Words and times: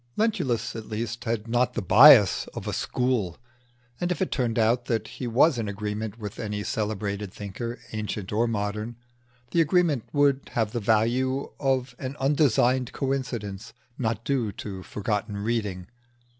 Lentulus 0.17 0.75
at 0.75 0.87
least 0.87 1.25
had 1.25 1.47
not 1.47 1.75
the 1.75 1.81
bias 1.83 2.47
of 2.55 2.65
a 2.67 2.73
school; 2.73 3.37
and 3.99 4.11
if 4.11 4.19
it 4.19 4.31
turned 4.31 4.57
out 4.57 4.85
that 4.85 5.07
he 5.07 5.27
was 5.27 5.59
in 5.59 5.69
agreement 5.69 6.17
with 6.17 6.39
any 6.39 6.63
celebrated 6.63 7.31
thinker, 7.31 7.77
ancient 7.93 8.31
or 8.33 8.47
modern, 8.47 8.95
the 9.51 9.61
agreement 9.61 10.03
would 10.11 10.49
have 10.53 10.71
the 10.71 10.79
value 10.79 11.51
of 11.59 11.93
an 11.99 12.15
undesigned 12.19 12.91
coincidence 12.93 13.73
not 13.95 14.25
due 14.25 14.51
to 14.51 14.81
forgotten 14.81 15.37
reading. 15.37 15.85